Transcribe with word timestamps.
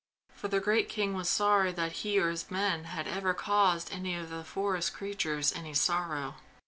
For 0.33 0.47
the 0.47 0.59
great 0.59 0.89
king 0.89 1.13
was 1.13 1.29
sorry 1.29 1.71
that 1.73 1.91
he 2.01 2.17
or 2.17 2.31
his 2.31 2.49
men 2.49 2.85
had 2.85 3.07
ever 3.07 3.35
caused 3.35 3.93
any 3.93 4.15
of 4.15 4.31
the 4.31 4.43
forest 4.43 4.95
creatures 4.95 5.53
any 5.53 5.75
sorrow. 5.75 6.37